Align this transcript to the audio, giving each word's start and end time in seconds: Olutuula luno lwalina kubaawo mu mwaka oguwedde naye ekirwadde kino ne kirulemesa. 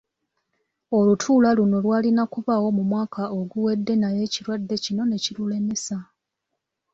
Olutuula 0.97 1.49
luno 1.57 1.77
lwalina 1.85 2.23
kubaawo 2.33 2.67
mu 2.77 2.83
mwaka 2.91 3.21
oguwedde 3.39 3.93
naye 3.97 4.19
ekirwadde 4.27 4.75
kino 4.83 5.03
ne 5.07 5.17
kirulemesa. 5.23 5.97